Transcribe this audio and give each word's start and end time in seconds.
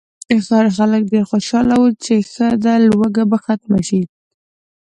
خلک 0.77 1.03
ډېر 1.11 1.25
خوشاله 1.31 1.73
وو 1.79 1.89
چې 2.03 2.13
ښه 2.31 2.47
دی 2.63 2.77
لوږه 2.91 3.23
به 3.29 3.37
ختمه 3.45 3.79
شي. 3.87 4.01